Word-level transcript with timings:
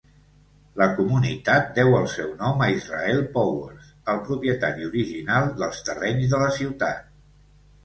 La 0.81 0.85
comunitat 0.99 1.67
deu 1.75 1.97
el 1.97 2.07
seu 2.13 2.31
nom 2.39 2.63
a 2.67 2.71
Israel 2.77 3.21
Powers, 3.37 3.93
el 4.15 4.25
propietari 4.31 4.89
original 4.91 5.55
dels 5.63 5.85
terrenys 5.91 6.35
de 6.35 6.43
la 6.49 6.51
ciutat. 6.61 7.09